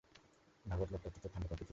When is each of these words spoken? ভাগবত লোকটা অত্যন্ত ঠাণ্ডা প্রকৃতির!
ভাগবত 0.65 0.89
লোকটা 0.91 1.07
অত্যন্ত 1.07 1.25
ঠাণ্ডা 1.33 1.47
প্রকৃতির! 1.49 1.69